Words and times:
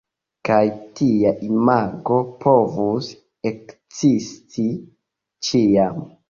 Kaj 0.47 0.61
tia 0.99 1.33
imago 1.47 2.17
povus 2.45 3.11
ekzisti 3.51 4.67
ĉiam. 5.51 6.03